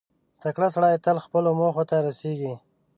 [0.41, 2.53] •تکړه سړی تل خپلو موخو ته رسېږي.